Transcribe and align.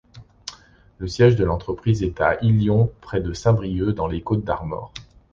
Le 0.97 1.07
siège 1.07 1.35
de 1.35 1.45
l'entreprise 1.45 2.01
est 2.01 2.19
à 2.21 2.43
Hillion, 2.43 2.91
près 3.01 3.21
de 3.21 3.33
Saint-Brieuc 3.33 3.93
dans 3.93 4.07
les 4.07 4.23
Côtes-d'Armor. 4.23 4.91